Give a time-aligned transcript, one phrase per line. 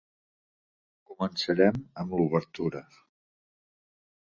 [1.09, 2.85] Començarem amb l'obertura.